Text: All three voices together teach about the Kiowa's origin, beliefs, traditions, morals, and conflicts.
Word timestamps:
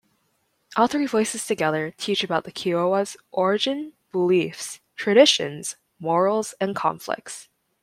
All 0.75 0.87
three 0.87 1.05
voices 1.05 1.45
together 1.45 1.93
teach 1.95 2.23
about 2.23 2.43
the 2.43 2.51
Kiowa's 2.51 3.15
origin, 3.31 3.93
beliefs, 4.11 4.79
traditions, 4.95 5.75
morals, 5.99 6.55
and 6.59 6.75
conflicts. 6.75 7.49